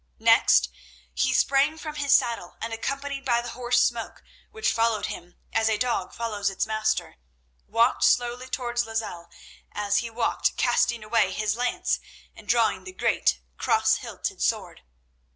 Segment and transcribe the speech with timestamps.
[0.17, 0.69] Next
[1.13, 5.69] he sprang from his saddle, and accompanied by the horse Smoke, which followed him as
[5.69, 7.17] a dog follows its master,
[7.67, 9.29] walked slowly towards Lozelle,
[9.71, 11.99] as he walked casting away his lance
[12.35, 14.81] and drawing the great, cross hilted sword.